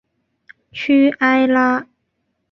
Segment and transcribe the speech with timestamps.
[0.71, 1.85] 屈埃拉。